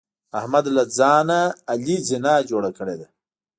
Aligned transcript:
احمد 0.39 0.65
له 0.75 0.83
ځان 0.97 1.21
نه 1.29 1.39
علي 1.71 1.97
زینه 2.07 2.33
جوړه 2.49 2.69
کړې 2.77 2.95
ده. 3.01 3.07